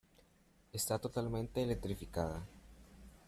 [0.73, 2.47] Está totalmente electrificada.